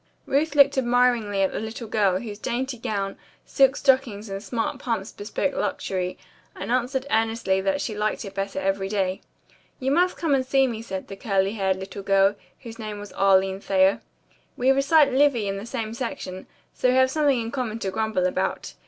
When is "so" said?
16.73-16.89